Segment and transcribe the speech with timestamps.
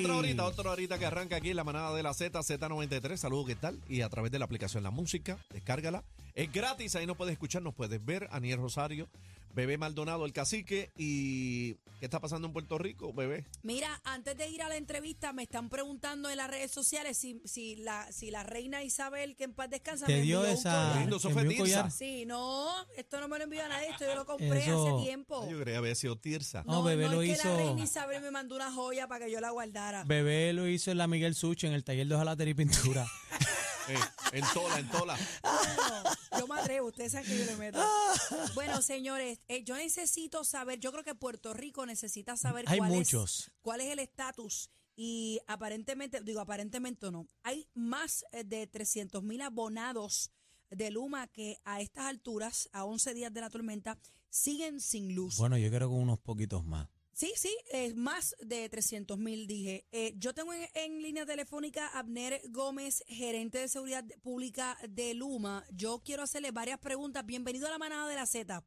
[0.00, 3.16] Otra horita, otra horita que arranca aquí en la manada de la Z, Z93.
[3.16, 3.78] Saludos, ¿qué tal?
[3.86, 6.04] Y a través de la aplicación La Música, descárgala.
[6.34, 8.26] Es gratis, ahí nos puedes escuchar, nos puedes ver.
[8.30, 9.08] Aniel Rosario,
[9.54, 10.90] Bebé Maldonado, el cacique.
[10.96, 13.46] ¿Y qué está pasando en Puerto Rico, bebé?
[13.62, 17.40] Mira, antes de ir a la entrevista, me están preguntando en las redes sociales si,
[17.44, 20.58] si, la, si la reina Isabel, que en paz descansa, Te me dio envió un
[20.58, 21.04] esa.
[21.42, 21.90] un collar.
[21.90, 25.04] Sí, no, esto no me lo envió a nadie, esto yo lo compré Eso- hace
[25.04, 25.48] tiempo.
[25.50, 26.62] Yo creía había sido Tirsa.
[26.66, 29.26] No, bebé no lo es que la hizo- reina Isabel me mandó una joya para
[29.26, 30.04] que yo la guardara.
[30.04, 33.06] Bebé lo hizo en la Miguel Sucho, en el taller de hojalatería y pintura.
[33.88, 33.98] Eh,
[34.32, 35.18] en tola, en tola.
[35.42, 37.84] No, yo me atrevo, ustedes saben que yo le meto.
[38.54, 42.90] Bueno, señores, eh, yo necesito saber, yo creo que Puerto Rico necesita saber Hay cuál,
[42.90, 43.40] muchos.
[43.40, 49.22] Es, cuál es el estatus y aparentemente, digo aparentemente no, hay más eh, de 300
[49.22, 50.30] mil abonados
[50.70, 55.36] de Luma que a estas alturas, a 11 días de la tormenta, siguen sin luz.
[55.36, 56.88] Bueno, yo creo que unos poquitos más.
[57.20, 59.84] Sí, sí, es más de 300 mil, dije.
[59.92, 65.12] Eh, yo tengo en, en línea telefónica a Abner Gómez, gerente de seguridad pública de
[65.12, 65.62] Luma.
[65.70, 67.26] Yo quiero hacerle varias preguntas.
[67.26, 68.64] Bienvenido a la manada de la Z.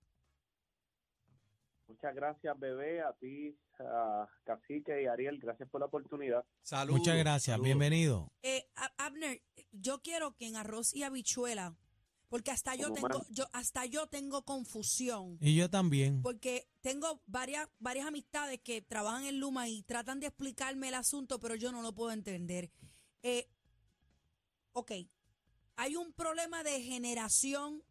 [1.87, 6.45] Muchas gracias, bebé, a ti, a Cacique y Ariel, gracias por la oportunidad.
[6.61, 6.99] Saludos.
[6.99, 8.31] Muchas gracias, bienvenido.
[8.43, 8.67] Eh,
[8.97, 11.75] Abner, yo quiero que en arroz y habichuela,
[12.33, 13.21] porque hasta yo tengo, man.
[13.29, 15.37] yo, hasta yo tengo confusión.
[15.39, 16.23] Y yo también.
[16.23, 21.39] Porque tengo varias, varias amistades que trabajan en Luma y tratan de explicarme el asunto,
[21.39, 22.71] pero yo no lo puedo entender.
[23.21, 23.47] Eh,
[24.71, 24.93] ok,
[25.75, 27.83] hay un problema de generación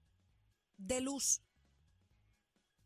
[0.77, 1.41] de luz.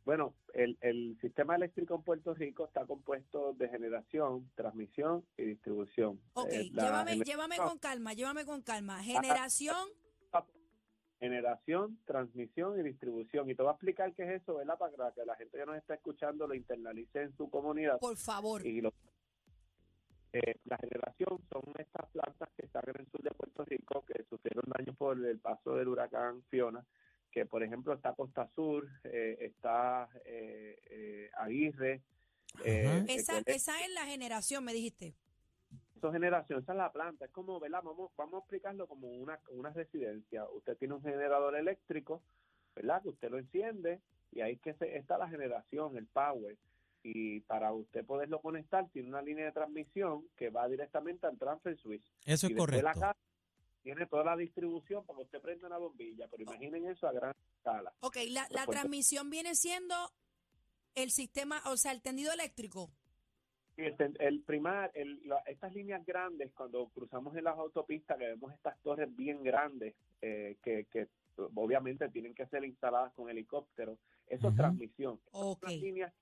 [0.04, 6.20] Bueno, el, el sistema eléctrico en Puerto Rico está compuesto de generación, transmisión y distribución.
[6.34, 9.02] Ok, Eh, llévame, llévame con calma, llévame con calma.
[9.02, 9.88] Generación,
[11.18, 13.48] Generación, transmisión y distribución.
[13.50, 14.76] Y te voy a explicar qué es eso, ¿verdad?
[14.78, 17.98] Para que la gente que nos está escuchando lo internalice en su comunidad.
[18.00, 18.66] por favor.
[18.66, 18.92] y lo-
[20.32, 24.22] eh, la generación son estas plantas que están en el sur de Puerto Rico que
[24.28, 26.84] sufrieron daños por el paso del huracán Fiona,
[27.30, 32.02] que por ejemplo está Costa Sur, eh, está eh, eh, Aguirre.
[32.64, 33.04] eh.
[33.08, 35.14] Esa, esa es la generación, me dijiste.
[35.96, 37.80] Eso es generación, esa es la planta, es como, ¿verdad?
[37.82, 40.44] Vamos, vamos a explicarlo como una, una residencia.
[40.50, 42.22] Usted tiene un generador eléctrico,
[42.74, 43.02] ¿verdad?
[43.02, 44.00] Que usted lo enciende
[44.32, 46.56] y ahí que se, está la generación, el power.
[47.02, 51.78] Y para usted poderlo conectar, tiene una línea de transmisión que va directamente al transfer
[51.78, 52.04] switch.
[52.24, 53.00] Eso y es después la correcto.
[53.00, 53.16] casa
[53.82, 56.26] tiene toda la distribución para que usted prenda una bombilla.
[56.28, 57.92] Pero imaginen eso a gran escala.
[58.00, 59.94] Ok, la, la transmisión viene siendo
[60.96, 62.90] el sistema, o sea, el tendido eléctrico.
[63.78, 63.82] Y
[64.20, 68.78] El, primar, el- la- estas líneas grandes, cuando cruzamos en las autopistas, que vemos estas
[68.80, 71.08] torres bien grandes, eh, que, que
[71.54, 73.98] obviamente tienen que ser instaladas con helicóptero,
[74.28, 74.48] eso Ujú.
[74.48, 75.20] es transmisión.
[75.26, 75.62] Estas son Ok.
[75.64, 76.12] las líneas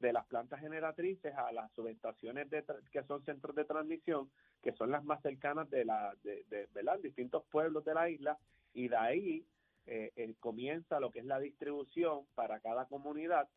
[0.00, 4.30] de las plantas generatrices a las subestaciones de que son centros de transmisión,
[4.62, 7.00] que son las más cercanas de la de, de- ¿verdad?
[7.00, 8.38] distintos pueblos de la isla,
[8.72, 9.44] y de ahí
[9.86, 13.48] eh, eh, comienza lo que es la distribución para cada comunidad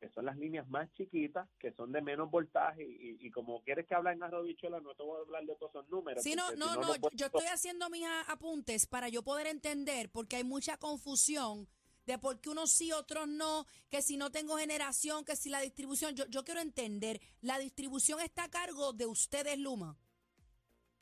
[0.00, 3.86] que son las líneas más chiquitas, que son de menos voltaje, y, y como quieres
[3.86, 6.22] que hable en arrobichuela, no te voy a hablar de todos esos números.
[6.22, 10.44] Sí, no, no, si yo estoy haciendo mis apuntes para yo poder entender, porque hay
[10.44, 11.66] mucha confusión
[12.04, 15.60] de por qué unos sí, otros no, que si no tengo generación, que si la
[15.60, 19.96] distribución, yo, yo quiero entender, la distribución está a cargo de ustedes, Luma.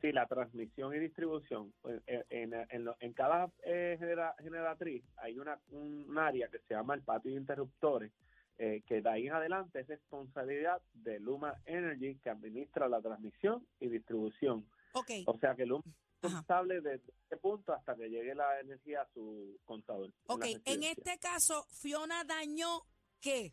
[0.00, 1.72] Sí, la transmisión y distribución.
[2.06, 6.59] En, en, en lo- en cada eh, genera- generatriz hay una, un, un área que
[6.61, 8.12] se llama el patio de interruptores,
[8.59, 13.67] eh, que de ahí en adelante es responsabilidad de Luma Energy, que administra la transmisión
[13.81, 14.67] y distribución.
[14.93, 15.85] Ok, O sea que Luma
[16.25, 20.11] responsable desde este punto hasta que llegue la energía a su contador.
[20.27, 22.83] ok, en este caso, Fiona dañó
[23.21, 23.53] qué?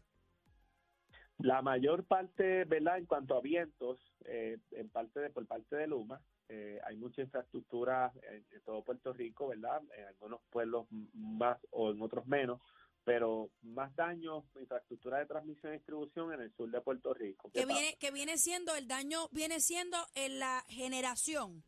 [1.40, 3.00] La mayor parte, ¿verdad?
[3.00, 7.22] En cuanto a vientos, eh, en parte de, por parte de Luma, eh, hay mucha
[7.22, 9.82] infraestructura en, en todo Puerto Rico, ¿verdad?
[9.98, 12.62] En algunos pueblos más o en otros menos,
[13.04, 17.50] pero más daños, infraestructura de transmisión y distribución en el sur de Puerto Rico.
[17.54, 21.64] ¿Qué Que viene, que viene siendo, el daño viene siendo en la generación.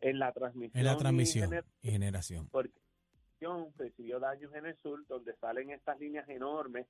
[0.00, 0.78] En la transmisión.
[0.78, 2.48] En la y transmisión gener- y generación.
[2.50, 2.72] porque
[3.76, 6.86] recibió daños en el sur, donde salen estas líneas enormes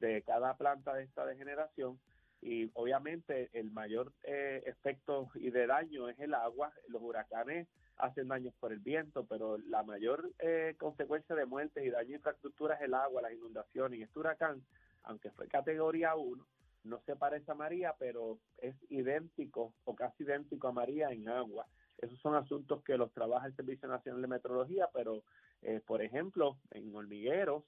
[0.00, 1.98] de cada planta de esta de generación
[2.42, 6.72] y obviamente el mayor eh, efecto y de daño es el agua.
[6.88, 11.90] Los huracanes hacen daños por el viento, pero la mayor eh, consecuencia de muertes y
[11.90, 13.98] daño a infraestructura es el agua, las inundaciones.
[13.98, 14.64] Y este huracán,
[15.04, 16.46] aunque fue categoría 1,
[16.84, 21.66] no se parece a María, pero es idéntico o casi idéntico a María en agua.
[21.98, 25.24] Esos son asuntos que los trabaja el Servicio Nacional de Meteorología, pero,
[25.62, 27.64] eh, por ejemplo, en Hormigueros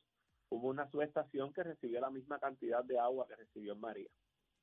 [0.50, 4.10] hubo una subestación que recibió la misma cantidad de agua que recibió María.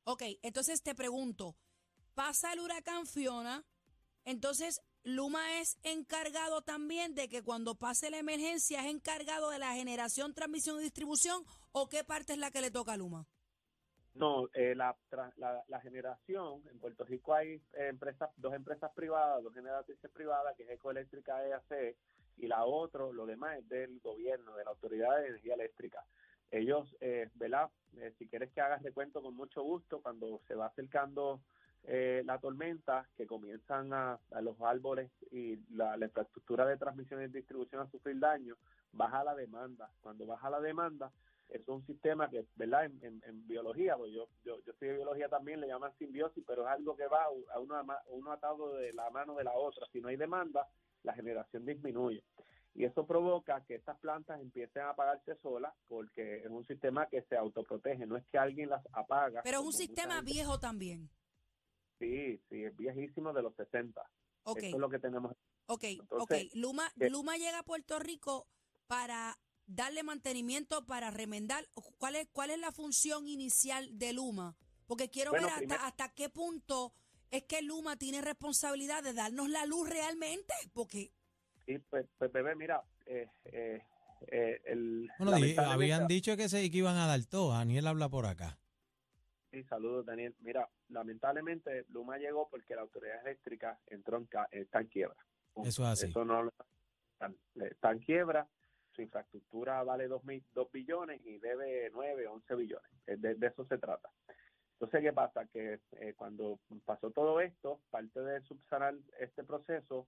[0.05, 1.55] Ok, entonces te pregunto,
[2.13, 3.65] pasa el huracán Fiona,
[4.25, 9.73] entonces Luma es encargado también de que cuando pase la emergencia es encargado de la
[9.73, 13.27] generación, transmisión y distribución o qué parte es la que le toca a Luma.
[14.15, 14.95] No, eh, la,
[15.81, 21.45] generación, en Puerto Rico hay empresas, dos empresas privadas, dos generatrices privadas, que es Ecoeléctrica
[21.47, 21.97] EAC,
[22.37, 26.05] y la otra, lo demás es del gobierno, de la Autoridad de Energía Eléctrica.
[26.51, 27.71] Ellos, eh, ¿verdad?
[27.97, 31.41] Eh, si quieres que hagas recuento con mucho gusto, cuando se va acercando
[31.85, 37.21] eh, la tormenta, que comienzan a, a los árboles y la, la infraestructura de transmisión
[37.21, 38.55] y distribución a sufrir daño,
[38.91, 39.89] baja la demanda.
[40.01, 41.11] Cuando baja la demanda,
[41.49, 42.85] es un sistema que, ¿verdad?
[42.85, 46.43] En, en- en biología, pues yo, yo, yo soy de biología también, le llaman simbiosis,
[46.47, 49.53] pero es algo que va a uno, ama- uno atado de la mano de la
[49.53, 49.85] otra.
[49.91, 50.67] Si no hay demanda,
[51.03, 52.23] la generación disminuye.
[52.75, 57.21] Y eso provoca que estas plantas empiecen a apagarse solas porque es un sistema que
[57.23, 59.41] se autoprotege, no es que alguien las apaga.
[59.43, 61.07] Pero es un sistema viejo también.
[62.03, 64.01] Sí, sí, es viejísimo de los 60.
[64.43, 65.33] Ok, Eso es lo que tenemos.
[65.67, 66.55] ok, Entonces, ok.
[66.55, 67.09] Luma, ¿qué?
[67.09, 68.47] Luma llega a Puerto Rico
[68.87, 71.65] para darle mantenimiento, para remendar.
[71.97, 74.55] ¿Cuál es, cuál es la función inicial de Luma?
[74.87, 76.93] Porque quiero Bueno, ver hasta, primer- hasta qué punto
[77.31, 80.53] es que Luma tiene responsabilidad de darnos la luz realmente.
[80.73, 81.11] Porque
[81.65, 83.81] Y pues, pues, bebé, mira, eh, eh,
[84.27, 85.37] eh, el, Bueno,
[85.71, 87.53] habían dicho que se que iban a dar todo.
[87.53, 88.59] Daniel habla por acá.
[89.53, 90.33] Sí, saludos, Daniel.
[90.39, 95.15] Mira, lamentablemente Luma llegó porque la autoridad eléctrica entró en, ca- está en quiebra.
[95.63, 96.07] Eso es así.
[96.07, 97.31] Eso no está,
[97.63, 98.47] está en quiebra.
[98.95, 100.23] Su infraestructura vale 2
[100.71, 102.91] billones y debe 9, 11 billones.
[103.05, 104.09] Eh, De, de eso se trata.
[104.73, 105.45] Entonces, ¿qué pasa?
[105.45, 110.07] Que eh, cuando pasó todo esto, parte de subsanar este proceso,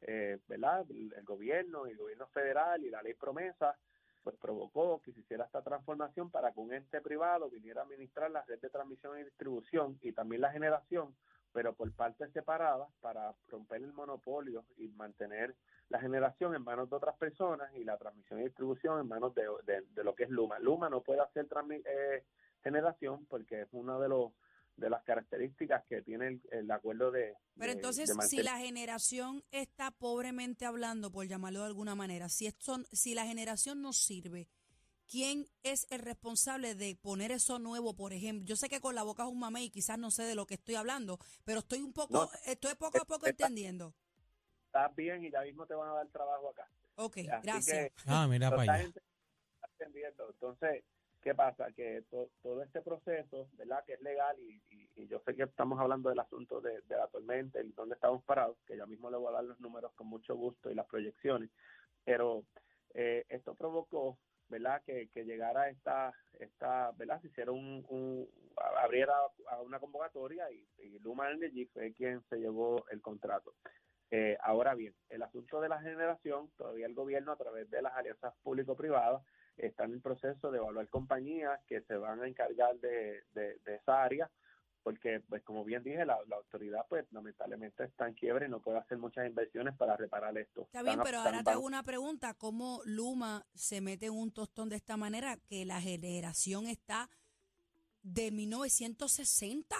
[0.00, 0.86] eh, ¿verdad?
[0.90, 3.76] El, el gobierno, el gobierno federal y la ley promesa,
[4.28, 8.30] pues provocó que se hiciera esta transformación para que un ente privado viniera a administrar
[8.30, 11.16] la red de transmisión y distribución y también la generación,
[11.50, 15.54] pero por partes separadas para romper el monopolio y mantener
[15.88, 19.46] la generación en manos de otras personas y la transmisión y distribución en manos de,
[19.64, 20.58] de- lo que es Luma.
[20.58, 21.46] Luma no puede hacer
[21.86, 22.22] eh,
[22.62, 24.32] generación porque es una de los
[24.78, 28.58] de las características que tiene el, el acuerdo de Pero de- entonces, de si la
[28.58, 33.92] generación está pobremente hablando, por llamarlo de alguna manera, si, esto, si la generación no
[33.92, 34.48] sirve,
[35.10, 38.46] ¿quién es el responsable de poner eso nuevo, por ejemplo?
[38.46, 40.46] Yo sé que con la boca es un mamey y quizás no sé de lo
[40.46, 42.30] que estoy hablando, pero estoy un poco, No.
[42.46, 43.94] estoy poco a poco Está- entendiendo.
[44.66, 46.68] estás bien y ya mismo te van a dar trabajo acá.
[46.94, 47.66] Ok, Así gracias.
[47.90, 48.92] que Ah, mira para allá.
[49.72, 50.30] entendiendo.
[50.30, 50.84] Entonces,
[51.22, 51.72] ¿qué pasa?
[51.72, 53.84] Que to- todo este proceso, ¿verdad?
[53.84, 56.96] Que es legal y, y- y yo sé que estamos hablando del asunto de, de
[56.96, 59.92] la tormenta y dónde estamos parados, que ya mismo le voy a dar los números
[59.94, 61.50] con mucho gusto y las proyecciones,
[62.04, 62.44] pero
[62.94, 64.18] eh, esto provocó,
[64.48, 64.82] ¿verdad?
[64.84, 67.20] Que, que llegara esta, esta, ¿verdad?
[67.20, 68.28] Se hiciera un, un
[68.82, 69.14] abriera
[69.48, 73.54] a una convocatoria y, y Luma Energy fue quien se llevó el contrato.
[74.10, 77.94] Eh, ahora bien, el asunto de la generación, todavía el gobierno a través de las
[77.94, 79.22] alianzas público-privadas
[79.58, 83.74] está en el proceso de evaluar compañías que se van a encargar de, de- de
[83.76, 84.30] esa área,
[84.82, 88.60] porque, pues como bien dije, la, la autoridad, pues lamentablemente está en quiebre y no
[88.60, 90.62] puede hacer muchas inversiones para reparar esto.
[90.62, 92.34] Está bien, Están- pero están- ahora te hago una pregunta.
[92.34, 97.10] ¿Cómo Luma se mete en un tostón de esta manera que la generación está
[98.02, 99.76] de 1960?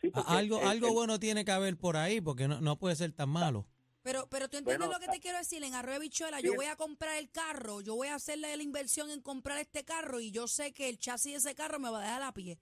[0.00, 2.78] Sí, porque Algo, el- algo el- bueno tiene que haber por ahí, porque no, no
[2.78, 3.66] puede ser tan malo.
[4.04, 6.66] Pero, pero tú entiendes Bueno, lo que te quiero decir, en Arroyo Bichuela, yo voy
[6.66, 10.30] a comprar el carro, yo voy a hacerle la inversión en comprar este carro y
[10.30, 12.58] yo sé que el chasis de ese carro me va a dejar a pie.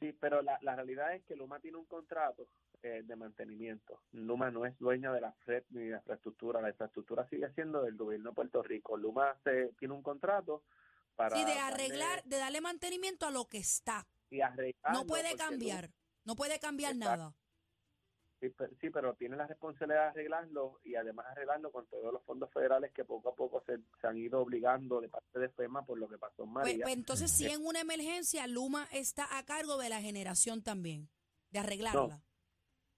[0.00, 2.48] Sí, pero la, la realidad es que Luma tiene un contrato
[2.82, 4.00] eh, de mantenimiento.
[4.12, 6.62] Luma no es dueña de la red ni de la infraestructura.
[6.62, 8.96] La infraestructura sigue siendo del gobierno de Puerto Rico.
[8.96, 10.62] Luma se, tiene un contrato
[11.14, 11.36] para...
[11.36, 14.06] Sí, de darle- arreglar, de darle mantenimiento a lo que está.
[14.30, 15.90] y arreglarlo, No puede cambiar,
[16.24, 17.34] no puede cambiar nada.
[18.40, 22.22] Sí, pe- sí, pero tiene la responsabilidad de arreglarlo y además arreglarlo con todos los
[22.22, 25.84] fondos federales que poco a poco se, se han ido obligando de parte de FEMA
[25.84, 26.84] por lo que pasó en Pues, María.
[26.84, 31.08] pues entonces, si en una emergencia, Luma está a cargo de la generación también,
[31.50, 32.22] de arreglarla.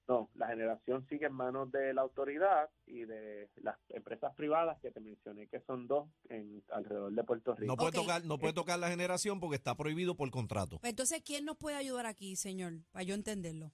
[0.08, 4.90] No, la generación sigue en manos de la autoridad y de las empresas privadas que
[4.90, 7.72] te mencioné, que son dos en alrededor de Puerto Rico.
[7.72, 10.80] No puede, tocar, no puede tocar la generación porque está prohibido por contrato.
[10.80, 12.72] Pues entonces, ¿quién nos puede ayudar aquí, señor?
[12.90, 13.72] Para yo entenderlo.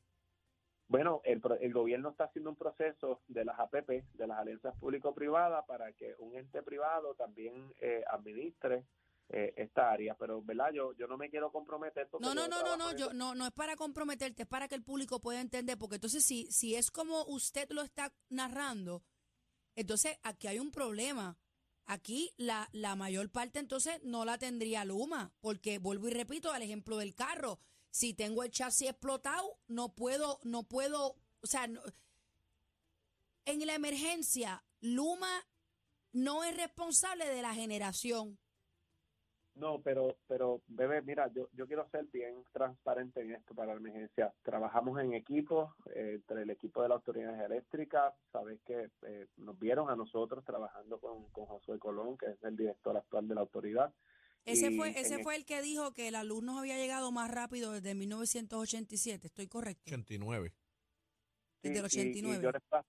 [0.89, 5.65] Bueno, el, el gobierno está haciendo un proceso de las APP, de las alianzas público-privadas,
[5.67, 8.85] para que un ente privado también eh, administre
[9.29, 10.15] eh, esta área.
[10.15, 10.71] Pero, ¿verdad?
[10.73, 12.09] Yo, yo no me quiero comprometer.
[12.21, 14.85] No, no, no, no, no, yo, no, no es para comprometerte, es para que el
[14.85, 19.03] público pueda entender, porque entonces si, si es como usted lo está narrando,
[19.75, 21.37] entonces aquí hay un problema.
[21.89, 26.63] Aquí la, la mayor parte entonces no la tendría Luma, porque vuelvo y repito al
[26.63, 27.61] ejemplo del carro.
[27.97, 31.65] Si tengo el chasis explotado, no puedo, no puedo, o sea,
[33.47, 35.47] en la emergencia, Luma
[36.13, 38.39] no es responsable de la generación.
[39.55, 43.81] No, pero, pero, bebé, mira, yo, yo quiero ser bien transparente en esto para la
[43.81, 44.31] emergencia.
[44.43, 48.15] Trabajamos en equipo, eh, entre el equipo de la Autoridad Eléctrica.
[48.31, 52.59] Sabes que eh, nos vieron a nosotros trabajando con, con Josué Colón, que es el
[52.59, 53.91] director actual de la autoridad.
[54.47, 57.11] Ese Y fue, ese el- fue el que dijo que la luz nos había llegado
[57.11, 59.83] más rápido desde 1987, ¿estoy correcto?
[59.87, 60.53] 89.
[61.63, 62.43] Desde el Sí, y- y 89.
[62.45, 62.87] yo les pa-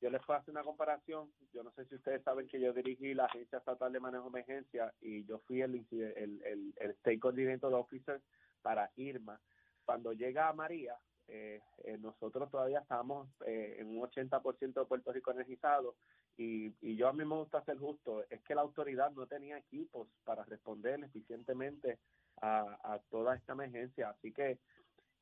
[0.00, 1.30] yo les hacer una comparación.
[1.52, 4.28] Yo no sé si ustedes saben que yo dirigí la Agencia Estatal de Manejo de
[4.30, 8.22] Emergencia y yo fui el, el, el, el State Coordinator Officer
[8.62, 9.38] para Irma.
[9.84, 10.96] Cuando llega María,
[11.28, 15.96] eh, eh, nosotros todavía estábamos eh, en un 80% de Puerto Rico energizado
[16.36, 19.58] y, y yo a mí me gusta ser justo, es que la autoridad no tenía
[19.58, 21.98] equipos para responder eficientemente
[22.40, 24.10] a, a toda esta emergencia.
[24.10, 24.58] Así que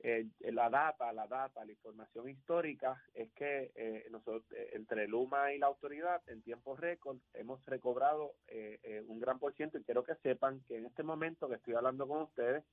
[0.04, 5.52] eh, la data, la data, la información histórica es que eh, nosotros, eh, entre Luma
[5.52, 9.84] y la autoridad, en tiempo récord, hemos recobrado eh, eh, un gran por ciento y
[9.84, 12.64] quiero que sepan que en este momento que estoy hablando con ustedes,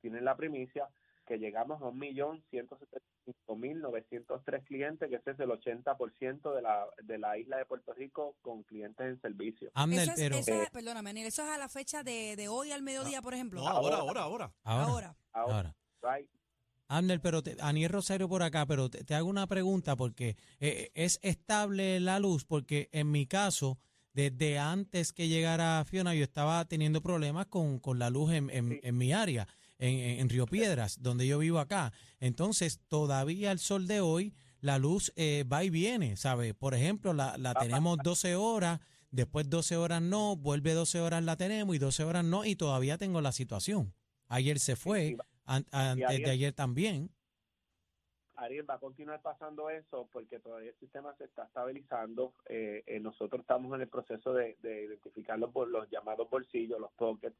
[0.00, 0.88] tienen la primicia
[1.28, 7.58] que llegamos a 1.175.903 clientes, que ese es el 80% de la, de la isla
[7.58, 9.70] de Puerto Rico con clientes en servicio.
[9.74, 12.72] Amner, Eso es, pero eso es- perdóname, eso es a la fecha de, de hoy
[12.72, 13.60] al mediodía, por ejemplo.
[13.60, 14.52] No, ahora, ahora, ahora.
[14.64, 15.16] ahora, Ahora.
[15.32, 16.18] Ahora, ahora.
[16.18, 16.28] right,
[16.88, 20.90] Amner, pero te, Aniel Rosario por acá, pero te, te hago una pregunta porque eh,
[20.94, 23.78] es estable la luz, porque en mi caso,
[24.14, 28.70] desde antes que llegara Fiona, yo estaba teniendo problemas con, con la luz en, en-
[28.70, 28.80] Sí.
[28.82, 29.46] en mi área,
[29.78, 31.92] en, en- Río Piedras, donde yo vivo acá.
[32.20, 36.54] Entonces, todavía al sol de hoy, la luz eh, va y viene, ¿sabes?
[36.54, 38.80] Por ejemplo, la, la tenemos 12 horas,
[39.10, 42.98] después 12 horas no, vuelve 12 horas la tenemos y 12 horas no, y todavía
[42.98, 43.94] tengo la situación.
[44.26, 47.10] Ayer se fue, an- antes de ayer también.
[48.34, 52.34] Ariel, va a continuar pasando eso porque todavía el sistema se está estabilizando.
[52.48, 56.92] Eh, eh, nosotros estamos en el proceso de, de identificar los, los llamados bolsillos, los
[56.92, 57.36] pockets,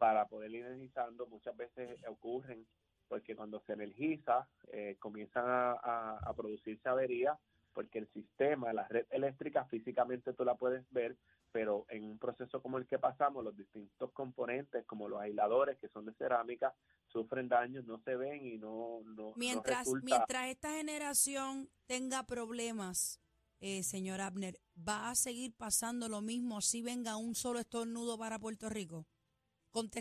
[0.00, 1.26] para poder ir energizando.
[1.26, 2.66] Muchas veces ocurren
[3.06, 7.38] porque cuando se energiza eh, comienzan a, a- a producirse averías
[7.74, 11.18] porque el sistema, la red eléctrica físicamente tú la puedes ver,
[11.52, 15.88] pero en un proceso como el que pasamos, los distintos componentes como los aisladores que
[15.90, 16.74] son de cerámica
[17.08, 23.20] sufren daños, no se ven y no, no, Mientras, mientras esta generación tenga problemas,
[23.60, 28.38] eh, señor Abner, ¿va a seguir pasando lo mismo si venga un solo estornudo para
[28.38, 29.06] Puerto Rico?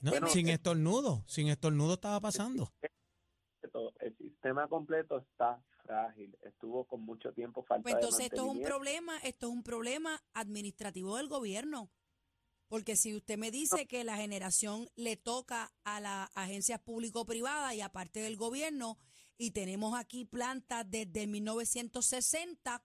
[0.02, 2.74] No, sin estornudo, sin estornudo estaba pasando.
[4.00, 8.58] el sistema completo está frágil, estuvo con mucho tiempo falta Pues de entonces esto es
[8.58, 11.92] un problema, esto es un problema administrativo del gobierno.
[12.68, 17.82] Porque si usted me dice que la generación le toca a las agencias público-privadas y
[17.82, 19.00] aparte del gobierno,
[19.38, 22.84] y tenemos aquí plantas desde 1960,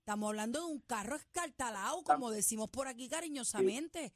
[0.00, 4.12] estamos hablando de un carro escartalado, como decimos por aquí cariñosamente.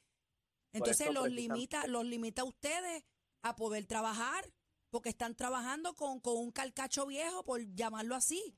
[0.76, 3.04] Entonces los limita, los limita a ustedes
[3.42, 4.44] a poder trabajar,
[4.90, 8.56] porque están trabajando con, con un calcacho viejo, por llamarlo así.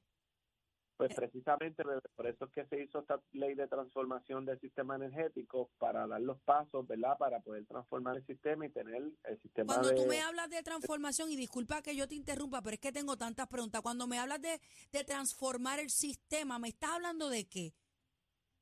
[0.97, 1.85] Pues precisamente
[2.17, 6.21] por eso es que se hizo esta ley de transformación del sistema energético para dar
[6.21, 7.17] los pasos, ¿verdad?
[7.17, 9.95] Para poder transformar el sistema y tener el sistema Cuando de...
[9.95, 13.17] tú me hablas de transformación, y disculpa que yo te interrumpa, pero es que tengo
[13.17, 13.81] tantas preguntas.
[13.81, 14.61] Cuando me hablas de,
[14.91, 17.75] de transformar el sistema, ¿me estás hablando de qué?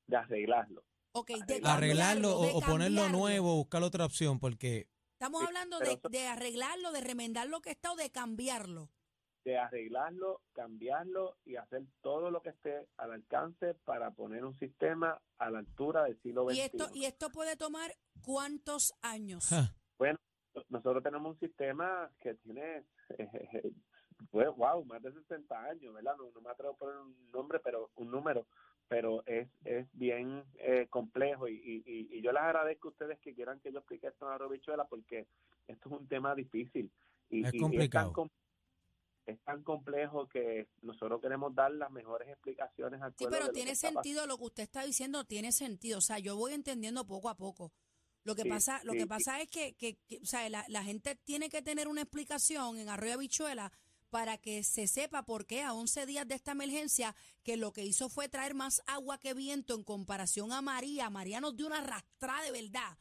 [0.06, 0.84] de arreglarlo.
[1.18, 3.18] Ok, de Arreglarlo cambiarlo, de o, o ponerlo cambiarlo.
[3.18, 7.46] nuevo, buscar otra opción, porque Estamos Sí, hablando pero de, eso- de arreglarlo, de remendar
[7.48, 8.90] lo que está o de cambiarlo.
[9.44, 15.22] de arreglarlo, cambiarlo y hacer todo lo que esté al alcance para poner un sistema
[15.38, 16.62] a la altura del siglo Y XXI.
[16.64, 19.46] esto, y esto puede tomar cuántos años.
[19.48, 20.18] ja, Bueno,
[20.68, 22.84] nosotros tenemos un sistema que tiene,
[24.30, 26.14] pues, wow, más de 60 años, ¿verdad?
[26.18, 28.46] No, no me atrevo a poner un nombre, pero un número,
[28.88, 33.18] pero es, es bien eh, complejo y, y, y- y yo les agradezco a ustedes
[33.20, 35.26] que quieran que yo explique esto a Robichuela porque
[35.66, 36.90] esto es un tema difícil.
[37.30, 38.12] Y, Es y complicado.
[38.14, 38.30] tan
[39.26, 44.24] es tan complejo que nosotros queremos dar las mejores explicaciones al Sí, pero tiene sentido
[44.28, 45.98] lo que usted está diciendo, tiene sentido.
[45.98, 47.72] O sea, yo voy entendiendo poco a poco.
[48.22, 49.08] Lo que Sí, pasa, lo sí, que sí.
[49.08, 52.78] pasa es que, que, que, o sea, la, la gente tiene que tener una explicación
[52.78, 53.72] en Arroyo Habichuela
[54.10, 57.84] para que se sepa por qué a 11 días de esta emergencia, que lo que
[57.84, 61.10] hizo fue traer más agua que viento en comparación a María.
[61.10, 62.98] María nos dio una arrastrada de verdad.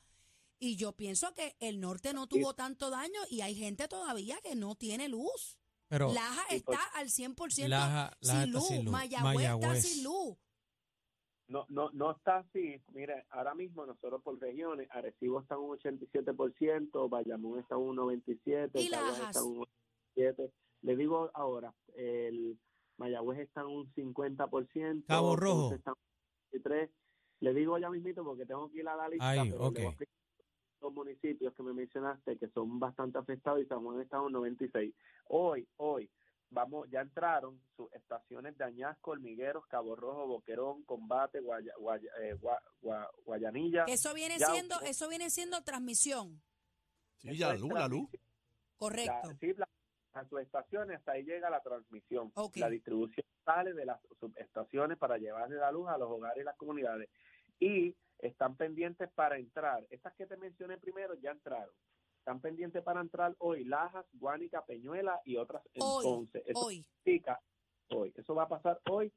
[0.57, 4.55] Y yo pienso que el norte no tuvo tanto daño y hay gente todavía que
[4.55, 5.57] no tiene luz.
[5.87, 8.67] pero Laja está pues- al 100% Laja- Laja sin, luz.
[8.67, 8.91] sin luz.
[8.91, 10.37] Mayagüez, está sin luz.
[11.47, 12.81] No, no, no está así.
[12.93, 18.89] Mire, ahora mismo nosotros por regiones, Arecibo está un 87%, Bayamón está un 97%, ¿Y
[18.89, 19.27] Caguas Lajas?
[19.27, 19.67] está un
[20.15, 20.51] 7.
[20.85, 22.59] Le digo ahora, el
[22.97, 25.05] Mayagüez está en un 50%.
[25.07, 25.73] Cabo Rojo.
[25.73, 26.89] Está en un 23.
[27.39, 29.65] Le digo ya mismito porque tengo que ir a la lista, Ahí, pero le voy
[29.65, 29.79] a ok.
[29.89, 30.15] explicar
[30.81, 34.31] los municipios que me mencionaste que son bastante afectados y San Juan está en un
[34.33, 34.93] 96.
[35.29, 36.07] Hoy, hoy,
[36.51, 42.35] vamos, ya entraron sus estaciones de Añasco, Hormigueros, Cabo Rojo, Boquerón, Combate, Guaya- Guaya- eh,
[42.39, 43.85] Gua- Gua- Guayanilla.
[43.85, 46.43] Eso viene Ya, siendo, eso viene siendo transmisión.
[47.17, 48.07] Sí, ya, luz, la luz.
[48.77, 49.29] Correcto.
[49.29, 49.64] La- sí, la-
[50.15, 52.31] a sus estaciones, hasta ahí llega la transmisión.
[52.59, 56.55] La distribución sale de las subestaciones para llevarle la luz a los hogares y las
[56.55, 57.09] comunidades.
[57.59, 59.85] Y están pendientes para entrar.
[59.89, 61.73] Estas que te mencioné primero ya entraron.
[62.19, 66.43] Están pendientes para entrar hoy Lajas, Guánica, Peñuela y otras en Hoy, Ponce.
[66.45, 66.75] Eso Hoy.
[67.03, 67.39] significa
[67.89, 68.13] hoy.
[68.15, 69.11] Eso va a pasar hoy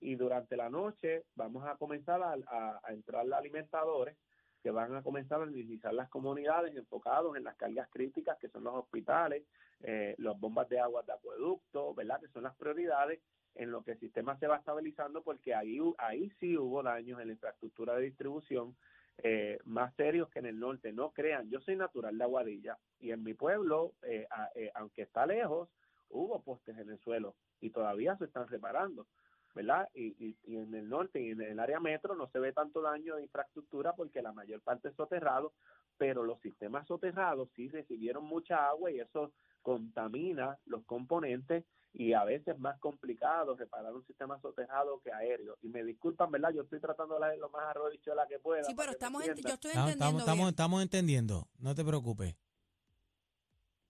[0.00, 4.16] y durante la noche vamos a comenzar a, a- a entrar los alimentadores
[4.64, 8.64] que van a comenzar a utilizar las comunidades enfocados en las cargas críticas que son
[8.64, 9.44] los hospitales,
[9.82, 12.18] eh, las bombas de agua de acueducto, ¿verdad?
[12.18, 13.20] Que son las prioridades
[13.54, 17.26] en lo que el sistema se va estabilizando porque ahí, ahí sí hubo daños en
[17.26, 18.74] la infraestructura de distribución
[19.18, 20.94] eh, más serios que en el norte.
[20.94, 25.02] No crean, yo soy natural de Aguadilla y en mi pueblo, eh, a- eh, aunque
[25.02, 25.68] está lejos,
[26.08, 29.08] hubo postes en el suelo y todavía se están reparando.
[29.54, 29.88] ¿Verdad?
[29.94, 32.82] Y, y, y en el norte y en el área metro no se ve tanto
[32.82, 35.52] daño de infraestructura porque la mayor parte es soterrado,
[35.96, 39.32] pero los sistemas soterrados sí recibieron mucha agua y eso
[39.62, 45.56] contamina los componentes y a veces es más complicado reparar un sistema soterrado que aéreo.
[45.62, 46.50] Y me disculpan, ¿verdad?
[46.52, 48.64] Yo estoy tratando de hablar lo más arrodichola que pueda.
[48.64, 50.48] Sí, pero estamos, yo estoy Estamos, entendiendo estamos, bien.
[50.48, 52.34] estamos entendiendo, no te preocupes.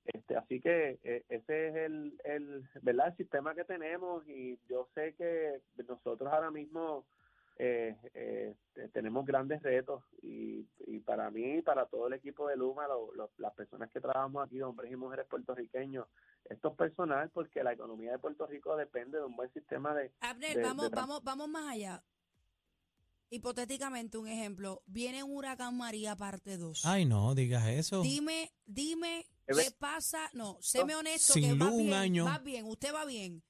[0.04, 3.08] Este, así que eh, ese es el, el, ¿verdad?
[3.08, 7.06] el sistema que tenemos y yo sé que nosotros ahora mismo
[7.56, 12.56] eh, eh, te- tenemos grandes retos y, y para mí, para todo el equipo de
[12.56, 16.06] Luma, lo- lo- las personas que trabajamos aquí, hombres y mujeres puertorriqueños,
[16.50, 20.10] esto es personal porque la economía de Puerto Rico depende de un buen sistema de...
[20.20, 22.02] Abner, de- vamos, de- vamos, vamos más allá.
[23.30, 24.82] Hipotéticamente, un ejemplo.
[24.86, 26.84] Viene un huracán María parte 2.
[26.84, 28.02] Ay, no, digas eso.
[28.02, 30.30] Dime, dime Ver- pasa.
[30.32, 31.34] No, séme honesto.
[31.34, 32.24] Sin que va luz un bien, año.
[32.24, 33.42] va bien, usted va bien.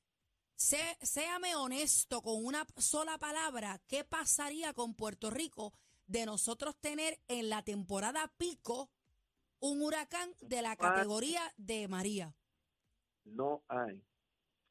[0.56, 3.80] Sé, séame honesto con una sola palabra.
[3.88, 5.72] ¿Qué pasaría con Puerto Rico
[6.06, 8.90] de nosotros tener en la temporada pico
[9.60, 12.34] un huracán de la categoría de María?
[13.24, 14.02] no hay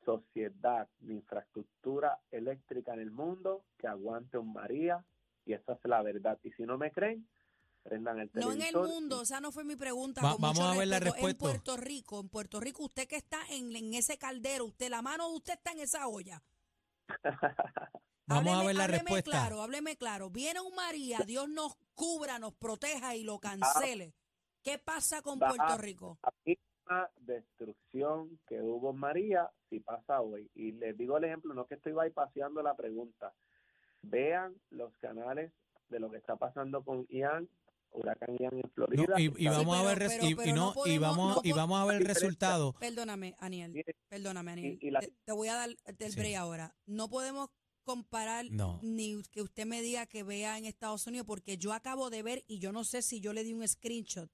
[0.06, 5.04] sociedad ni infraestructura eléctrica en el mundo que aguante un María
[5.46, 6.38] y esa es la verdad.
[6.44, 7.28] Y si no me creen,
[7.84, 10.22] prendan el No en el mundo, esa no fue mi pregunta.
[10.22, 11.30] Va- con vamos mucho a ver la respuesta.
[11.30, 15.02] En Puerto Rico, en Puerto Rico, usted que está en, en ese caldero, usted, la
[15.02, 16.42] mano de usted está en esa olla.
[18.26, 19.32] Vamos a Hábleme- ver la hábleme respuesta.
[19.32, 20.30] claro, hábleme claro.
[20.30, 24.14] Viene un María, Dios nos cubra, nos proteja y lo cancele.
[24.64, 26.18] ¿Qué pasa con Va- Puerto Rico?
[26.24, 30.50] la misma destrucción que hubo en María si pasa hoy.
[30.56, 33.34] Y les digo el ejemplo, no que estoy paseando la pregunta.
[34.04, 35.52] Vean los canales
[35.90, 37.50] de lo que está pasando con Ian,
[37.94, 39.20] huracán Ian en No, Florida.
[39.20, 41.42] y, y vamos a pero- ver pero- y, pero y no no, y vamos no
[41.44, 42.74] y vamos a ver el resultado.
[42.74, 43.74] Perdóname, Aniel.
[44.10, 44.80] Perdóname, Aniel.
[44.82, 46.18] y la- te, te voy a dar el Sí.
[46.20, 46.76] break ahora.
[46.86, 47.50] No podemos
[47.84, 48.80] comparar No.
[48.82, 52.44] ni que usted me diga que vea en Estados Unidos, porque yo acabo de ver
[52.48, 54.32] y yo no sé si yo le di un screenshot.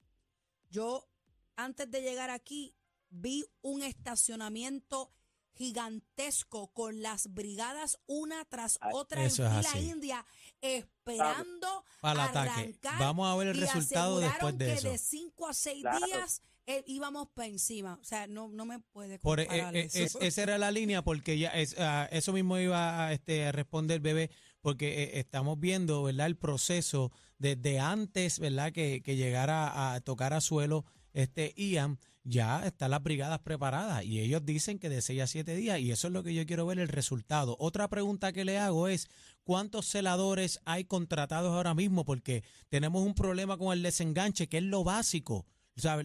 [0.69, 1.08] Yo,
[1.56, 2.76] antes de llegar aquí,
[3.10, 5.12] vi un estacionamiento
[5.54, 10.26] gigantesco con las brigadas una tras Ay, otra en Eso fila india,
[10.62, 12.76] esperando Para el ataque.
[13.00, 14.91] Vamos a ver el y resultado aseguraron después de que eso.
[14.91, 16.06] de 5 a 6 Claro.
[16.06, 17.98] días eh, íbamos para encima.
[18.00, 19.98] O sea, no, no me puede Por, eh, eso.
[20.00, 23.52] es- esa era la línea porque ya es, ah, eso mismo iba a, este, a
[23.52, 24.30] responder bebé
[24.62, 30.34] porque eh, estamos viendo verdad el proceso desde antes verdad que, que llegara a tocar
[30.34, 35.21] a suelo este Ian ya están las brigadas preparadas y ellos dicen que de 6
[35.21, 37.55] a 7 días y eso es lo que yo quiero ver el resultado.
[37.60, 39.08] Otra pregunta que le hago es
[39.43, 42.05] ¿cuántos celadores hay contratados ahora mismo?
[42.05, 45.45] Porque tenemos un problema con el desenganche que es lo básico.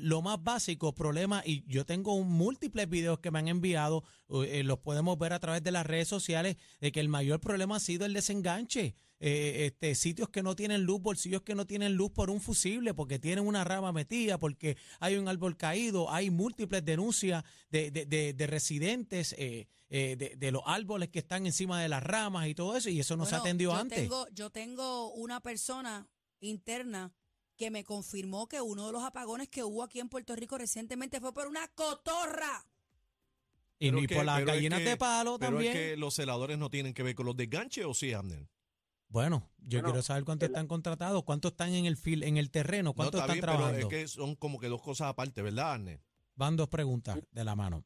[0.01, 4.05] Lo más básico, problema, y yo tengo un- múltiples videos que me han enviado,
[4.47, 7.77] eh, los podemos ver a través de las redes sociales, de que el mayor problema
[7.77, 8.95] ha sido el desenganche.
[9.21, 12.93] Eh, este, sitios que no tienen luz, bolsillos que no tienen luz por un fusible,
[12.93, 18.05] porque tienen una rama metida, porque hay un árbol caído, hay múltiples denuncias de, de,
[18.07, 22.77] de- de residentes eh, de, los árboles que están encima de las ramas y todo
[22.77, 24.01] eso, y eso no se atendió yo antes.
[24.01, 26.09] Tengo, yo tengo una persona
[26.41, 27.13] interna
[27.57, 31.21] que me confirmó que uno de los apagones que hubo aquí en Puerto Rico recientemente
[31.21, 32.67] fue por una cotorra.
[33.81, 35.73] y Pero ni es que- por las pero es gallinas que- de palo Pero también.
[35.73, 38.49] es que los celadores no tienen que ver con los desganches, ¿o sí, Abner?
[39.09, 42.51] Bueno, yo Bueno, quiero saber cuántos están contratados, cuántos están en el fil, en el
[42.51, 43.89] terreno, No, cuántos está están bien, pero trabajando.
[43.89, 46.01] es que son como que dos cosas aparte, ¿verdad, Abner?
[46.37, 47.85] Van dos preguntas de la mano.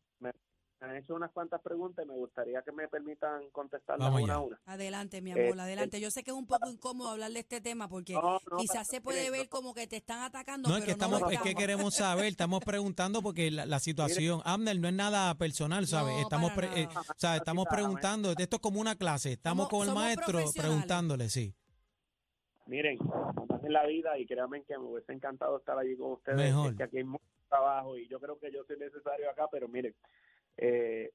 [0.81, 4.39] Han hecho unas cuantas preguntas y me gustaría que me permitan contestarlas Vamos una a
[4.41, 4.61] una.
[4.67, 6.01] Adelante, mi Eh, amor, adelante.
[6.01, 8.87] Yo sé que es un poco incómodo hablar de este tema porque No, no, quizás
[8.89, 11.31] pero se puede ver no, como que te están atacando, No, es que estamos, no
[11.31, 15.87] es que queremos saber, estamos preguntando porque la, la situación, Abner, no es nada personal,
[15.87, 16.15] ¿sabes?
[16.15, 19.71] No, estamos, pre- eh, o sea, estamos preguntando, esto es como una clase, estamos Somos-
[19.87, 21.55] con el maestro preguntándole, sí.
[22.67, 22.99] Miren,
[23.65, 26.37] en la vida y créanme que me hubiese encantado estar allí con ustedes.
[26.37, 26.71] Mejor.
[26.73, 29.69] Es que aquí hay mucho trabajo y yo creo que yo soy necesario acá, pero
[29.69, 29.95] miren,
[30.59, 31.13] eh,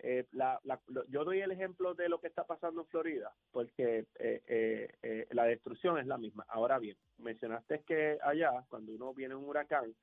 [0.00, 4.06] eh, la, la- yo doy el ejemplo de lo que está pasando en Florida, porque
[4.18, 6.44] eh, eh, eh, la destrucción es la misma.
[6.48, 9.94] Ahora bien, mencionaste que allá, cuando uno viene un huracán,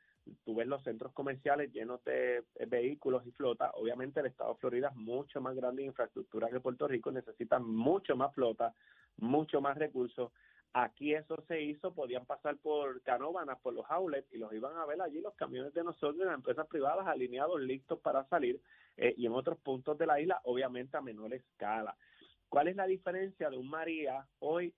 [0.44, 3.72] tú ves los centros comerciales llenos de eh, vehículos y flota.
[3.76, 7.60] Obviamente el estado de Florida es mucho más grande en infraestructura que Puerto Rico, necesita
[7.60, 8.74] mucho más flota,
[9.18, 10.32] mucho más recursos.
[10.78, 14.86] Aquí eso se hizo, podían pasar por canóvanas, por los outlets y los iban a
[14.86, 18.60] ver allí los camiones de nosotros, de las empresas privadas alineados, listos para salir
[18.98, 21.96] eh, y en otros puntos de la isla, obviamente a menor escala.
[22.50, 24.74] ¿Cuál es la diferencia de un María hoy,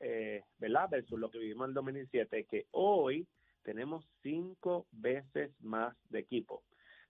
[0.00, 0.88] eh, ¿verdad?
[0.88, 3.26] Versus lo que vivimos en el 2007, que hoy
[3.62, 6.62] tenemos cinco veces más de equipo.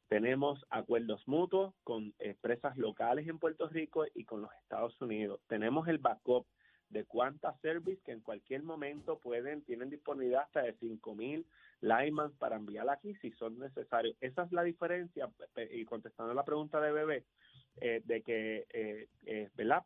[0.08, 5.40] Tenemos acuerdos mutuos con empresas locales en Puerto Rico y con los Estados Unidos.
[5.46, 6.44] Tenemos el backup
[6.92, 11.44] de cuántas service que en cualquier momento pueden, tienen disponibilidad hasta de 5000
[11.80, 14.16] linemen para enviar aquí si son necesarios.
[14.20, 15.28] Esa es la diferencia,
[15.72, 17.24] y contestando la pregunta de Bebé,
[17.80, 19.82] eh, de que, eh, eh, ¿verdad?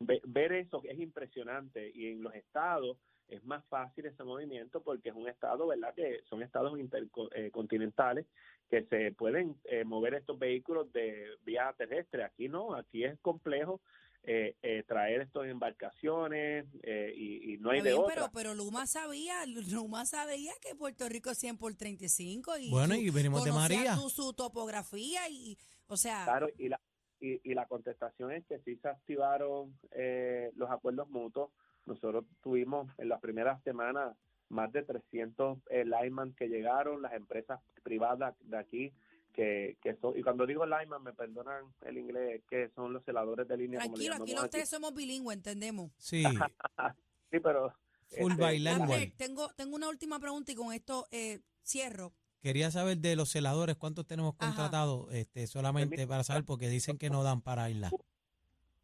[0.00, 2.98] Ver eso es impresionante y en los estados
[3.28, 5.94] es más fácil ese movimiento porque es un estado, ¿verdad?
[5.94, 8.26] Que son estados intercontinentales
[8.68, 12.24] que se pueden eh, mover estos vehículos de vía terrestre.
[12.24, 13.80] Aquí no, aquí es complejo
[14.28, 18.14] eh, eh, traer esto en embarcaciones eh, y, y no hay Está de bien, otra.
[18.14, 22.94] pero, pero Luma sabía, Luma sabía que Puerto Rico es 100 por 35 y Bueno,
[22.96, 23.94] su- y venimos de María.
[23.94, 26.80] Su, su topografía y, o sea, Claro, y la,
[27.20, 31.50] y, y la contestación es que sí se activaron eh, los acuerdos mutuos.
[31.86, 34.16] Nosotros tuvimos en las primeras semanas
[34.48, 38.92] más de 300 eh, linemen que llegaron, las empresas privadas de aquí,
[39.36, 43.46] que, que son, y cuando digo lineman, me perdonan el inglés, que son los celadores
[43.46, 43.80] de línea.
[43.80, 45.92] como tranquilo, aquí llamamos los tres somos bilingües, entendemos.
[45.98, 46.24] Sí,
[47.30, 47.72] Sí, pero...
[48.18, 48.50] Full este.
[48.52, 49.12] Bilingual.
[49.16, 52.12] Tengo, tengo una última pregunta y con esto eh, cierro.
[52.40, 55.12] quería saber de los celadores, ¿cuántos tenemos contratados?
[55.12, 57.90] Este, solamente para saber, porque dicen que no dan para isla.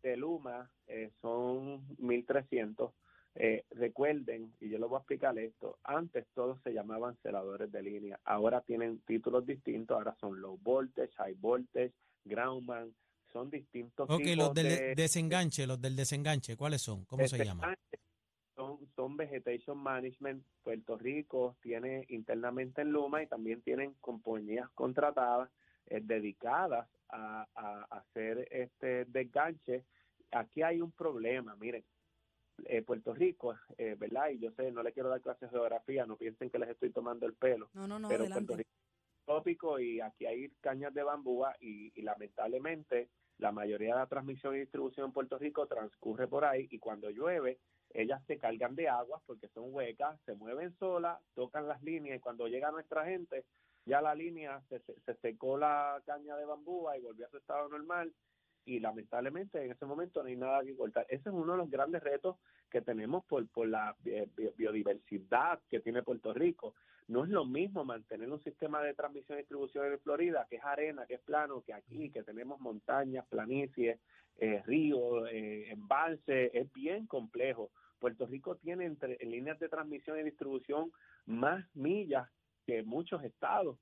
[0.03, 2.91] de Luma eh, son 1.300.
[3.35, 7.83] Eh, recuerden, y yo les voy a explicar esto, antes todos se llamaban celadores de
[7.83, 12.95] línea, ahora tienen títulos distintos, ahora son low voltage, high voltage, groundman,
[13.33, 17.07] son distintos Ok, tipos los del de, desenganche, los del desenganche, ¿cuáles son?
[17.07, 17.75] ¿Cómo se llaman?
[18.55, 20.45] Son, son Vegetation Management.
[20.63, 25.51] Puerto Rico tiene internamente en Luma y también tienen compañías contratadas
[25.87, 29.87] eh, dedicadas a, a hacer este desganche.
[30.31, 31.83] Aquí hay un problema, miren.
[32.65, 34.31] Eh, Puerto Rico, eh, ¿verdad?
[34.31, 36.91] Y yo sé, no le quiero dar clases de geografía, no piensen que les estoy
[36.91, 38.47] tomando el pelo, No, no, no, pero adelante.
[38.47, 43.95] Puerto Rico es tópico y aquí hay cañas de bambúa y, y lamentablemente la mayoría
[43.95, 47.59] de la transmisión y distribución en Puerto Rico transcurre por ahí y cuando llueve
[47.95, 52.21] ellas se cargan de agua porque son huecas, se mueven solas, tocan las líneas y
[52.21, 53.45] cuando llega nuestra gente
[53.85, 57.39] ya la línea se, se, se secó la caña de bambúa y volvió a su
[57.39, 58.13] estado normal
[58.65, 61.05] y lamentablemente en ese momento no hay nada que cortar.
[61.09, 62.37] Ese es uno de los grandes retos
[62.71, 66.75] que tenemos por, por la bi- biodiversidad que tiene Puerto Rico.
[67.09, 70.65] No es lo mismo mantener un sistema de transmisión y distribución en Florida, que es
[70.65, 73.99] arena, que es plano, que aquí, que tenemos montañas, planicies,
[74.39, 77.71] eh, ríos, eh, embalses, es bien complejo.
[77.99, 80.93] Puerto Rico tiene entre, en líneas de transmisión y distribución
[81.27, 82.29] más millas
[82.67, 83.79] que muchos estados,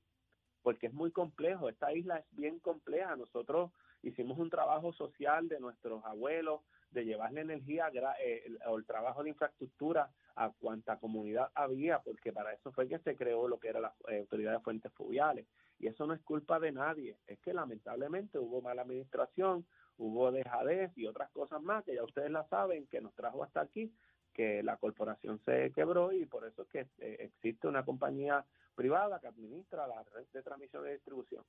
[0.62, 1.68] porque es muy complejo.
[1.68, 3.14] Esta isla es bien compleja.
[3.16, 3.70] Nosotros
[4.02, 6.60] hicimos un trabajo social de nuestros abuelos,
[6.90, 12.32] de llevarle energía gra- eh, o el trabajo de infraestructura a cuanta comunidad había, porque
[12.32, 15.46] para eso fue que se creó lo que era la eh, Autoridad de Fuentes Fluviales.
[15.78, 20.92] Y eso no es culpa de nadie, es que lamentablemente hubo mala administración, hubo dejadez
[20.96, 23.92] y otras cosas más que ya ustedes la saben, que nos trajo hasta aquí,
[24.34, 29.20] que la corporación se quebró y por eso es que eh, existe una compañía privada
[29.20, 31.44] que administra la red de transmisión y distribución.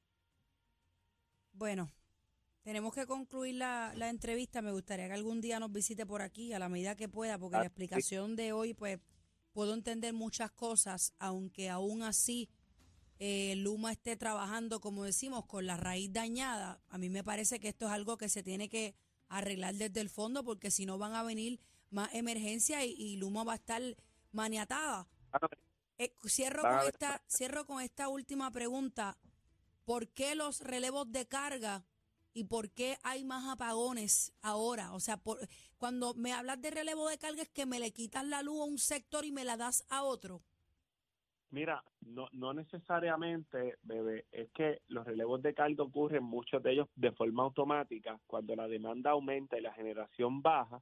[1.54, 1.90] Bueno,
[2.64, 4.62] tenemos que concluir la, la entrevista.
[4.62, 7.58] Me gustaría que algún día nos visite por aquí a la medida que pueda, porque
[7.58, 7.68] Ah, la sí.
[7.68, 9.00] explicación de hoy, pues,
[9.54, 12.50] puedo entender muchas cosas, aunque aún así
[13.20, 16.82] eh, Luma esté trabajando, como decimos, con la raíz dañada.
[16.90, 18.96] A mí me parece que esto es algo que se tiene que
[19.30, 23.44] arreglar desde el fondo, porque si no van a venir más emergencias y, y Luma
[23.44, 23.82] va a estar
[24.32, 25.08] maniatada.
[25.34, 25.40] Ah,
[25.98, 29.18] Eh, cierro, con esta, cierro con esta última pregunta.
[29.86, 31.84] ¿por qué los relevos de carga
[32.34, 34.94] y por qué hay más apagones ahora?
[34.94, 35.40] O sea, por,
[35.78, 38.66] cuando me hablas de relevo de carga es que me le quitas la luz a
[38.66, 40.42] un sector y me la das a otro.
[41.50, 46.88] Mira, no, no necesariamente, bebé, es que los relevos de carga ocurren muchos de ellos
[46.96, 50.82] de forma automática cuando la demanda aumenta y la generación baja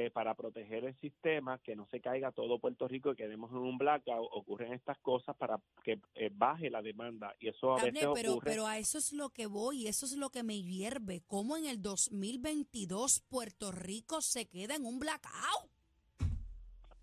[0.00, 3.56] eh, para proteger el sistema, que no se caiga todo Puerto Rico y quedemos en
[3.56, 8.06] un blackout, ocurren estas cosas para que eh, baje la demanda y eso a veces
[8.14, 8.48] pero, ocurre.
[8.48, 11.24] pero a eso es lo que voy, eso es lo que me hierve.
[11.26, 15.77] ¿Cómo en el 2022 Puerto Rico se queda en un blackout?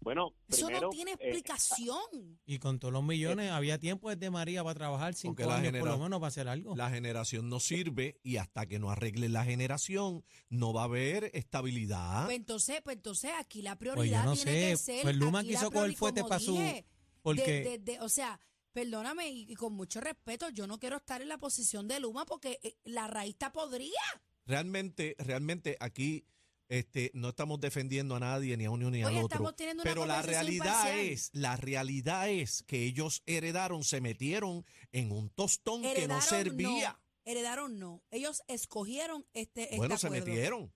[0.05, 2.39] Bueno, Eso primero, no tiene eh, explicación.
[2.45, 5.73] Y con todos los millones, había tiempo desde María para trabajar cinco Porque la años
[5.79, 6.75] por lo menos para hacer algo.
[6.77, 11.31] La generación no sirve y hasta que no arregle la generación no va a haber
[11.33, 12.25] estabilidad.
[12.25, 15.01] Pues entonces, pues entonces aquí la Pues yo prioridad no tiene sé, que ser.
[15.03, 16.55] pues Luma quiso coger fuerte para su...
[17.21, 17.41] Porque...
[17.63, 18.39] de- de- de- o sea,
[18.71, 22.25] perdóname y, y con mucho respeto, yo no quiero estar en la posición de Luma
[22.25, 23.91] porque eh, la raíz está podrida.
[24.45, 26.27] Realmente, realmente aquí
[26.67, 29.53] este, no estamos defendiendo a nadie, ni a uno ni al Oye, otro.
[29.83, 30.99] Pero la realidad imparcial.
[30.99, 36.91] es, la realidad es que ellos heredaron, se metieron en un tostón que no servía.
[36.93, 36.99] no,
[37.31, 38.01] heredaron no.
[38.11, 40.71] Ellos escogieron este, este bueno, se metieron.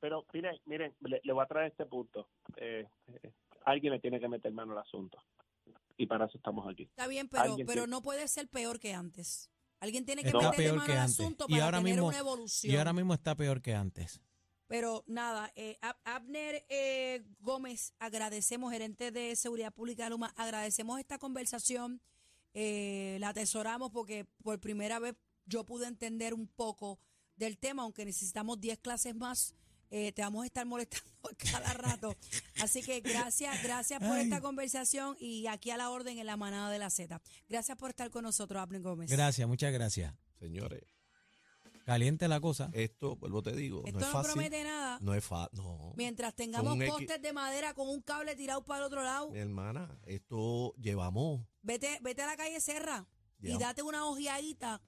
[0.00, 2.28] Pero miren, miren, le, le voy a traer este punto.
[2.56, 3.32] Eh, eh,
[3.64, 5.18] alguien le tiene que meter mano al asunto.
[5.96, 6.82] Y para eso estamos aquí.
[6.84, 9.50] Está bien, pero, pero no puede ser peor que antes.
[9.80, 11.20] Alguien tiene que peor mano que al antes.
[11.20, 12.72] asunto Y para ahora tener mismo- una evolución.
[12.72, 14.20] Y ahora mismo está peor que antes.
[14.66, 20.98] Pero nada, eh, Ab- Abner eh, Gómez, agradecemos, gerente de Seguridad Pública de Luma, agradecemos
[20.98, 22.00] esta conversación,
[22.54, 25.14] eh, la atesoramos porque por primera vez
[25.46, 26.98] yo pude entender un poco
[27.36, 29.54] del tema, aunque necesitamos 10 clases más,
[29.90, 31.10] eh, te vamos a estar molestando
[31.52, 32.16] cada rato.
[32.60, 34.24] Así que gracias, gracias por Ay.
[34.24, 37.20] esta conversación y aquí a la orden en la manada de la Z.
[37.48, 39.10] Gracias por estar con nosotros, Abner Gómez.
[39.10, 40.14] Gracias, muchas gracias.
[40.38, 40.82] Señores,
[41.84, 42.70] Caliente la cosa.
[42.72, 44.32] esto, vuelvo te digo, Esto no no, es fácil.
[44.32, 44.98] promete nada.
[45.00, 45.92] No es fácil, no.
[45.96, 49.30] Mientras tengamos un postes de madera con un cable tirado para el otro lado.
[49.30, 51.42] Mi hermana, esto llevamos.
[51.62, 53.06] Vete, vete a la calle Serra
[53.40, 54.80] y date una ojeadita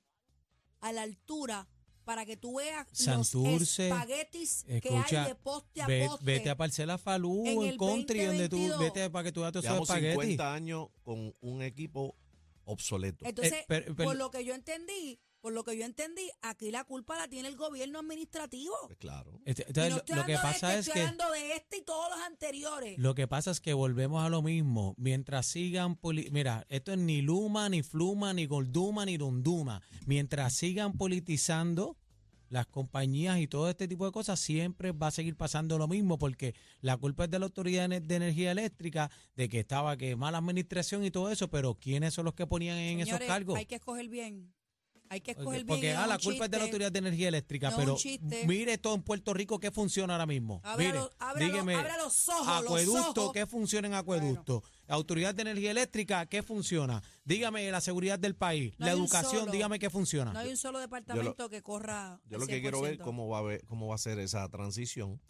[0.81, 1.69] a la altura
[2.05, 6.25] para que tú veas Santurce, los espaguetis que escucha, hay de poste a Ve- poste.
[6.25, 8.79] vete a Parcela Falú, En el country, donde tú 2022.
[8.79, 10.13] vete para que tú veas todos esos espaguetis.
[10.23, 12.17] 50 años con un equipo
[12.65, 13.25] obsoleto.
[13.27, 16.71] Entonces, Eh, pero- pero- por lo que yo entendí, por lo que yo entendí, aquí
[16.71, 18.75] la culpa la tiene el gobierno administrativo.
[18.87, 19.41] Pues claro.
[19.45, 21.09] Este, Y entonces, no lo, estoy lo que hablando de pasa este, es estoy que
[21.09, 22.99] hablando de este y todos los anteriores.
[22.99, 24.95] lo que pasa es que volvemos a lo mismo.
[24.99, 25.99] Mientras sigan,
[26.31, 29.83] mira, esto es ni Luma, ni Fluma, ni Golduma, ni Dunduma.
[30.07, 31.97] Mientras sigan politizando
[32.49, 36.19] las compañías y todo este tipo de cosas, siempre va a seguir pasando lo mismo,
[36.19, 40.39] porque la culpa es de la Autoridad de Energía Eléctrica, de que estaba que mala
[40.39, 43.57] administración y todo eso, pero ¿quiénes son los que ponían en esos cargos?
[43.57, 44.53] Hay que escoger bien.
[45.09, 45.67] Hay que Porque, escoger bien.
[45.67, 46.65] porque, y no ah, la culpa es de la.
[46.65, 47.97] Autoridad de Energía Eléctrica, No pero
[48.47, 50.61] mire todo en Puerto Rico qué funciona ahora mismo.
[50.65, 53.33] Abra mire, abra dígame, abra los ojos, los acueducto, ojos.
[53.33, 54.63] ¿qué funciona en acueducto?
[54.89, 57.03] Autoridad de Energía Eléctrica, ¿qué funciona?
[57.25, 59.53] Dígame la seguridad del país, No la educación, solo.
[59.53, 60.33] dígame qué funciona.
[60.33, 62.21] No hay un solo departamento que corra.
[62.29, 63.05] Yo lo que quiero ver 100%.
[63.05, 65.21] cómo va a ver, cómo va a ser esa transición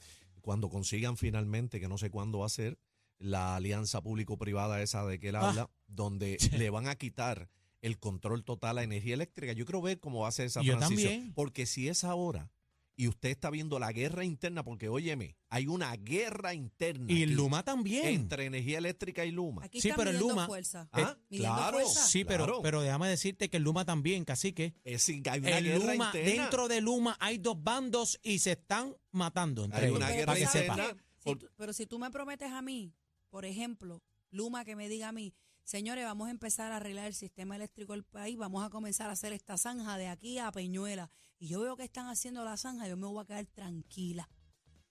[0.41, 2.79] cuando consigan finalmente, que no sé cuándo va a ser,
[3.19, 5.49] la alianza público-privada esa de que él Ah.
[5.49, 6.37] habla, donde
[6.69, 7.49] le van a quitar
[7.83, 9.53] el control total a energía eléctrica.
[9.53, 11.12] Yo quiero ver cómo va a ser esa Yo transición.
[11.12, 11.35] también.
[11.35, 12.51] Porque si es ahora
[12.99, 17.35] y usted está viendo la guerra interna, porque óyeme, hay una guerra interna Y aquí
[17.35, 18.07] Luma también.
[18.07, 19.65] entre energía eléctrica y Luma.
[19.65, 20.89] Aquí Sí, pero el Luma- fuerza.
[20.93, 21.77] Ah, claro.
[21.81, 22.07] fuerza.
[22.07, 22.62] sí, pero, claro.
[22.62, 24.75] pero déjame decirte que el Luma también, cacique.
[24.83, 26.43] Es decir, que hay una El guerra Luma, interna.
[26.43, 29.99] dentro de Luma hay dos bandos y se están matando entre Hay ellos.
[29.99, 30.97] una guerra que sepa.
[31.19, 32.95] Si tú- pero si tú me prometes a mí,
[33.29, 35.35] por ejemplo, Luma que me diga a mí,
[35.67, 39.13] señores, vamos a empezar a arreglar el sistema eléctrico del país, vamos a comenzar a
[39.13, 42.89] hacer esta zanja de aquí a Peñuela, y yo veo que están haciendo la zanja,
[42.89, 44.31] yo me voy a quedar tranquila.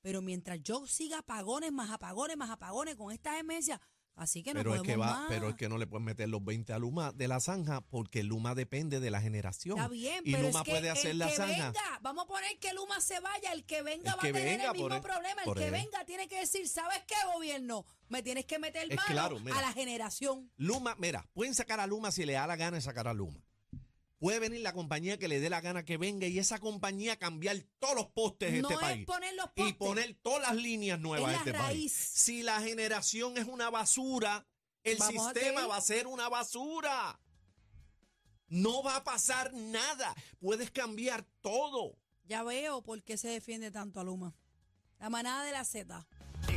[0.01, 3.79] Pero mientras yo siga apagones, más apagones, más apagones con estas emergencias,
[4.15, 5.25] así que no pero es podemos que va, más.
[5.29, 8.23] pero es que no le pueden meter los 20 a Luma de la zanja porque
[8.23, 9.77] Luma depende de la generación.
[9.77, 11.71] Está bien, y pero Luma es que puede hacer el la que zanja.
[11.71, 14.33] venga, vamos a poner que Luma se vaya, el que venga El va que a
[14.33, 17.15] tener venga, el mismo e- problema, el que e- venga tiene que decir, ¿sabes qué,
[17.33, 17.85] gobierno?
[18.09, 19.57] Me tienes que meter Es mano claro, mira.
[19.57, 20.51] a la generación.
[20.57, 23.39] Luma, mira, pueden sacar a Luma si le da la gana de sacar a Luma.
[24.25, 27.57] Puede venir la compañía que le dé la gana que venga y esa compañía cambiar
[27.77, 29.05] todos los postes de no este es país.
[29.05, 31.67] poner los Y poner todas las líneas nuevas de la este raíz.
[31.93, 31.93] país.
[31.93, 34.47] Si la generación es una basura,
[34.83, 37.19] el Vamos sistema va a ser una basura.
[38.47, 40.15] No va a pasar nada.
[40.39, 41.95] Puedes cambiar todo.
[42.23, 44.33] Ya veo por qué se defiende tanto a Luma.
[44.97, 46.03] La manada de la Z.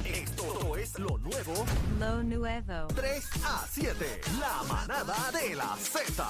[0.07, 1.67] Esto es lo nuevo
[1.99, 2.89] Lo nuevo.
[2.95, 4.21] 3 a 7.
[4.41, 6.27] La manada de la Z.